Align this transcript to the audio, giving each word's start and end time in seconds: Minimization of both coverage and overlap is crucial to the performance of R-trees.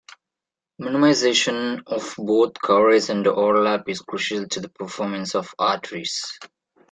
Minimization 0.81 1.83
of 1.85 2.15
both 2.17 2.59
coverage 2.59 3.09
and 3.09 3.27
overlap 3.27 3.87
is 3.87 4.01
crucial 4.01 4.47
to 4.47 4.59
the 4.59 4.69
performance 4.69 5.35
of 5.35 5.53
R-trees. 5.59 6.39